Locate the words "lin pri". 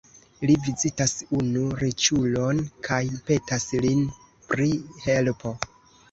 3.83-4.71